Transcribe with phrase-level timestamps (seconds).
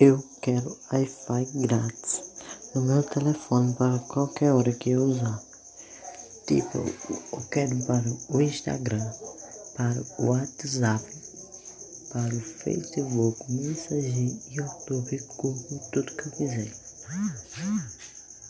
[0.00, 2.22] Eu quero Wi-Fi grátis
[2.74, 5.40] no meu telefone para qualquer hora que eu usar.
[6.46, 9.12] Tipo, eu quero para o Instagram,
[9.76, 11.04] para o WhatsApp,
[12.10, 16.72] para o Facebook, Messenger, YouTube, Google, tudo que eu quiser.